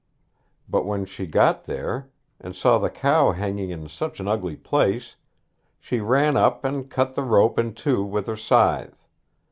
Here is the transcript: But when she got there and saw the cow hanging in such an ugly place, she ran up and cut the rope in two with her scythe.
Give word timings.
But 0.67 0.83
when 0.87 1.05
she 1.05 1.27
got 1.27 1.65
there 1.65 2.09
and 2.39 2.55
saw 2.55 2.79
the 2.79 2.89
cow 2.89 3.33
hanging 3.33 3.69
in 3.69 3.87
such 3.87 4.19
an 4.19 4.27
ugly 4.27 4.55
place, 4.55 5.15
she 5.79 5.99
ran 5.99 6.35
up 6.35 6.65
and 6.65 6.89
cut 6.89 7.13
the 7.13 7.21
rope 7.21 7.59
in 7.59 7.75
two 7.75 8.03
with 8.03 8.25
her 8.25 8.35
scythe. 8.35 9.07